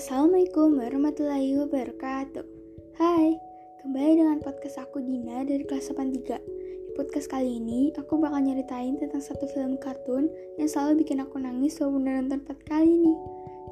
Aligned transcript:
Assalamualaikum 0.00 0.80
warahmatullahi 0.80 1.60
wabarakatuh. 1.60 2.40
Hai, 2.96 3.36
kembali 3.84 4.12
dengan 4.16 4.40
podcast 4.40 4.80
aku 4.80 5.04
Dina 5.04 5.44
dari 5.44 5.60
kelas 5.60 5.92
83 5.92 6.40
Di 6.40 6.92
podcast 6.96 7.28
kali 7.28 7.60
ini, 7.60 7.92
aku 7.92 8.16
bakal 8.16 8.40
nyeritain 8.40 8.96
tentang 8.96 9.20
satu 9.20 9.44
film 9.52 9.76
kartun 9.76 10.32
yang 10.56 10.72
selalu 10.72 11.04
bikin 11.04 11.20
aku 11.20 11.36
nangis 11.36 11.76
walaupun 11.84 12.08
udah 12.08 12.16
nonton 12.16 12.40
4 12.48 12.72
kali 12.72 12.96
nih 12.96 13.16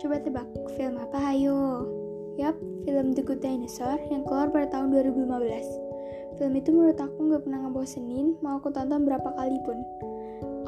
Coba 0.05 0.21
tebak, 0.21 0.45
film 0.77 1.01
apa? 1.01 1.17
Hayo? 1.17 1.89
Yap, 2.37 2.61
film 2.85 3.17
The 3.17 3.25
Good 3.25 3.41
Dinosaur 3.41 3.97
yang 4.13 4.29
keluar 4.29 4.53
pada 4.53 4.69
tahun 4.69 4.93
2015 5.01 5.33
Film 6.37 6.53
itu 6.61 6.69
menurut 6.77 7.01
aku 7.01 7.25
gak 7.33 7.49
pernah 7.49 7.65
ngebosenin, 7.65 8.37
mau 8.45 8.61
aku 8.61 8.69
tonton 8.69 9.09
berapa 9.09 9.33
kali 9.33 9.57
pun. 9.65 9.81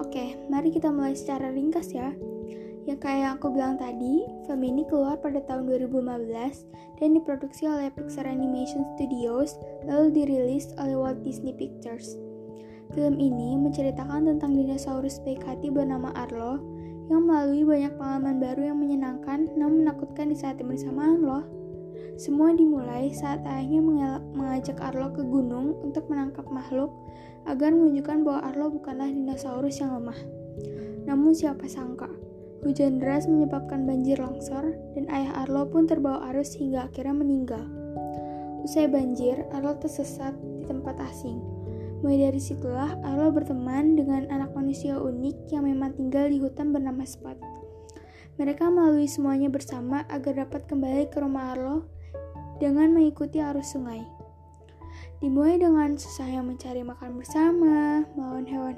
Oke, 0.01 0.41
mari 0.49 0.73
kita 0.73 0.89
mulai 0.89 1.13
secara 1.13 1.53
ringkas 1.53 1.93
ya 1.93 2.17
Ya 2.89 2.97
kayak 2.97 3.41
aku 3.41 3.53
bilang 3.53 3.77
tadi, 3.77 4.25
film 4.49 4.63
ini 4.65 4.89
keluar 4.89 5.21
pada 5.21 5.45
tahun 5.45 5.69
2015 5.69 6.65
dan 6.97 7.09
diproduksi 7.13 7.69
oleh 7.69 7.93
Pixar 7.93 8.25
Animation 8.25 8.89
Studios 8.97 9.61
lalu 9.85 10.09
dirilis 10.13 10.73
oleh 10.81 10.97
Walt 10.97 11.21
Disney 11.21 11.53
Pictures. 11.53 12.17
Film 12.97 13.21
ini 13.21 13.55
menceritakan 13.61 14.27
tentang 14.35 14.57
dinosaurus 14.57 15.23
baik 15.23 15.45
hati 15.47 15.69
bernama 15.69 16.11
Arlo 16.17 16.59
yang 17.07 17.27
melalui 17.27 17.63
banyak 17.63 17.93
pengalaman 17.95 18.39
baru 18.43 18.63
yang 18.73 18.79
menyenangkan 18.79 19.47
namun 19.55 19.87
menakutkan 19.87 20.33
di 20.33 20.37
saat 20.39 20.59
yang 20.59 20.73
bersamaan. 20.73 21.23
Semua 22.21 22.53
dimulai 22.53 23.09
saat 23.17 23.41
ayahnya 23.49 24.21
mengajak 24.37 24.77
Arlo 24.81 25.09
ke 25.13 25.25
gunung 25.25 25.73
untuk 25.81 26.05
menangkap 26.13 26.45
makhluk 26.53 26.93
agar 27.49 27.73
menunjukkan 27.73 28.27
bahwa 28.27 28.41
Arlo 28.45 28.67
bukanlah 28.77 29.09
dinosaurus 29.09 29.81
yang 29.81 29.97
lemah. 29.97 30.21
Namun 31.09 31.33
siapa 31.33 31.65
sangka, 31.65 32.13
Hujan 32.61 33.01
deras 33.01 33.25
menyebabkan 33.25 33.89
banjir 33.89 34.21
longsor, 34.21 34.77
dan 34.93 35.09
ayah 35.09 35.45
Arlo 35.45 35.65
pun 35.73 35.89
terbawa 35.89 36.29
arus 36.29 36.53
hingga 36.61 36.93
akhirnya 36.93 37.17
meninggal. 37.17 37.65
Usai 38.61 38.85
banjir, 38.85 39.49
Arlo 39.57 39.81
tersesat 39.81 40.37
di 40.61 40.69
tempat 40.69 41.01
asing. 41.01 41.41
Mulai 42.05 42.29
dari 42.29 42.41
situlah, 42.41 43.01
Arlo 43.01 43.33
berteman 43.33 43.97
dengan 43.97 44.29
anak 44.29 44.53
manusia 44.53 45.01
unik 45.01 45.49
yang 45.49 45.65
memang 45.65 45.97
tinggal 45.97 46.29
di 46.29 46.37
hutan 46.37 46.73
bernama 46.73 47.05
Spot. 47.09 47.37
Mereka 48.37 48.69
melalui 48.69 49.09
semuanya 49.09 49.49
bersama 49.49 50.05
agar 50.13 50.45
dapat 50.45 50.69
kembali 50.69 51.09
ke 51.09 51.21
rumah 51.21 51.57
Arlo 51.57 51.89
dengan 52.61 52.93
mengikuti 52.93 53.41
arus 53.41 53.73
sungai. 53.73 54.05
Dimulai 55.21 55.61
dengan 55.61 55.97
susahnya 55.97 56.41
mencari 56.41 56.81
makan 56.81 57.21
bersama, 57.21 58.05
melawan 58.17 58.45
buas, 58.49 58.70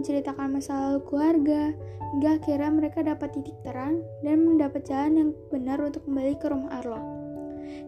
menceritakan 0.00 0.56
masa 0.56 0.72
lalu 0.88 1.04
keluarga, 1.04 1.76
hingga 2.16 2.40
akhirnya 2.40 2.70
mereka 2.72 3.04
dapat 3.04 3.36
titik 3.36 3.54
terang 3.60 4.00
dan 4.24 4.48
mendapat 4.48 4.88
jalan 4.88 5.12
yang 5.12 5.30
benar 5.52 5.76
untuk 5.84 6.00
kembali 6.08 6.40
ke 6.40 6.48
rumah 6.48 6.72
Arlo. 6.80 7.00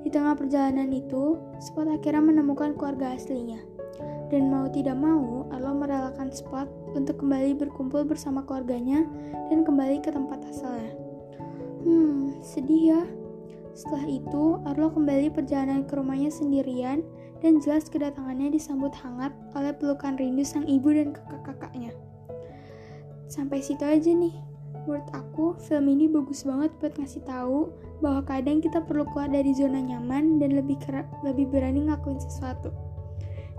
Di 0.04 0.12
tengah 0.12 0.36
perjalanan 0.36 0.92
itu, 0.92 1.40
Spot 1.56 1.88
akhirnya 1.88 2.20
menemukan 2.20 2.76
keluarga 2.76 3.16
aslinya. 3.16 3.64
Dan 4.28 4.52
mau 4.52 4.68
tidak 4.68 5.00
mau, 5.00 5.48
Arlo 5.48 5.72
merelakan 5.72 6.28
Spot 6.28 6.68
untuk 6.92 7.24
kembali 7.24 7.56
berkumpul 7.56 8.04
bersama 8.04 8.44
keluarganya 8.44 9.08
dan 9.48 9.64
kembali 9.64 10.04
ke 10.04 10.12
tempat 10.12 10.44
asalnya. 10.52 10.92
Hmm, 11.82 12.36
sedih 12.44 12.82
ya. 12.92 13.02
Setelah 13.72 14.04
itu, 14.04 14.60
Arlo 14.68 14.92
kembali 14.92 15.32
perjalanan 15.32 15.88
ke 15.88 15.96
rumahnya 15.96 16.28
sendirian 16.28 17.00
dan 17.42 17.58
jelas 17.58 17.90
kedatangannya 17.90 18.54
disambut 18.54 18.94
hangat 19.02 19.34
oleh 19.58 19.74
pelukan 19.74 20.14
rindu 20.14 20.46
sang 20.46 20.64
ibu 20.64 20.94
dan 20.94 21.10
kakak-kakaknya. 21.10 21.90
Sampai 23.26 23.58
situ 23.60 23.82
aja 23.82 24.14
nih. 24.14 24.32
Menurut 24.86 25.06
aku, 25.14 25.54
film 25.62 25.86
ini 25.90 26.10
bagus 26.10 26.42
banget 26.42 26.74
buat 26.82 26.94
ngasih 26.98 27.22
tahu 27.22 27.70
bahwa 28.02 28.22
kadang 28.26 28.58
kita 28.58 28.82
perlu 28.82 29.06
keluar 29.10 29.30
dari 29.30 29.54
zona 29.54 29.78
nyaman 29.78 30.42
dan 30.42 30.58
lebih 30.58 30.78
lebih 31.22 31.46
berani 31.50 31.86
ngakuin 31.86 32.18
sesuatu. 32.18 32.74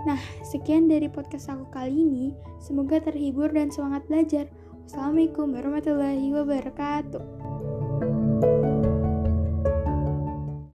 Nah, 0.03 0.19
sekian 0.43 0.91
dari 0.91 1.07
podcast 1.07 1.47
aku 1.47 1.63
kali 1.71 2.03
ini. 2.03 2.35
Semoga 2.59 2.99
terhibur 2.99 3.47
dan 3.55 3.71
semangat 3.71 4.03
belajar. 4.11 4.51
Wassalamualaikum 4.83 5.55
warahmatullahi 5.55 6.27
wabarakatuh. 6.35 7.23